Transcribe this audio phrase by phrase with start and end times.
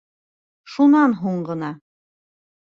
[0.77, 1.71] Шунан һуң ғына: